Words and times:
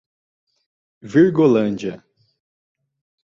Virgolândia 1.11 2.01